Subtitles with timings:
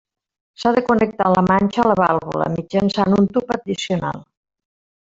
[0.61, 4.29] S'ha de connectar la manxa a la vàlvula mitjançant un tub addicional.